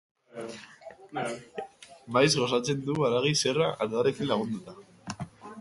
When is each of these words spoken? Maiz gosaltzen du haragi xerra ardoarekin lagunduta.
Maiz 2.15 2.31
gosaltzen 2.39 2.83
du 2.89 2.97
haragi 3.11 3.37
xerra 3.45 3.71
ardoarekin 3.87 4.33
lagunduta. 4.33 4.79